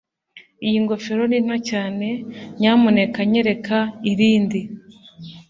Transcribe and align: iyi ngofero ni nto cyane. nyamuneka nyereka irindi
iyi 0.67 0.77
ngofero 0.83 1.23
ni 1.27 1.39
nto 1.45 1.57
cyane. 1.69 2.07
nyamuneka 2.59 3.19
nyereka 3.31 3.77
irindi 4.11 4.61